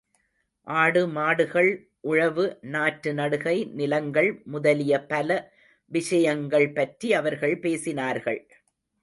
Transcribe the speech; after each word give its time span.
ஆடு, 0.67 1.01
மாடுகள், 1.07 1.69
உழவு, 2.01 2.45
நாற்று 2.61 3.13
நடுகை, 3.13 3.71
நிலங்கள் 3.71 4.41
முதலிய 4.45 5.03
பல 5.05 5.29
விஷயங்கள் 5.91 6.67
பற்றி 6.71 7.13
அவர்கள் 7.13 7.55
பேசினார்கள். 7.59 8.41